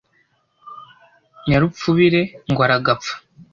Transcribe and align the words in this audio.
Nyarupfubire 1.47 2.19
ngo 2.49 2.59
aragapfa 2.65 3.13